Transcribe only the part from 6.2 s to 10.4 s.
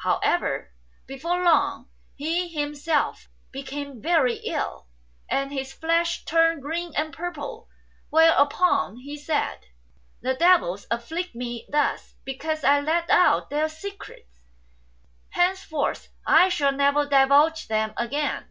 turned green and purple; whereupon he said, "The